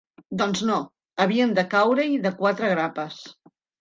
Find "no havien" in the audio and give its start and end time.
0.69-1.53